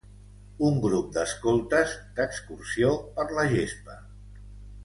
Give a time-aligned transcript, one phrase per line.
[0.69, 4.03] Un grup d'escoltes d'excursió per la gespa.